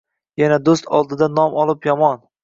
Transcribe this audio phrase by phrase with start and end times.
[0.43, 2.25] Yana do‘st oldida nom olib yomon